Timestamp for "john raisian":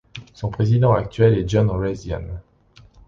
1.47-2.23